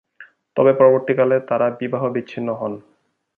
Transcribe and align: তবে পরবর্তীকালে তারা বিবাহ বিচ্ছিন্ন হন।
তবে 0.57 0.71
পরবর্তীকালে 0.73 1.37
তারা 1.49 1.67
বিবাহ 1.79 2.03
বিচ্ছিন্ন 2.09 2.49
হন। 2.53 2.73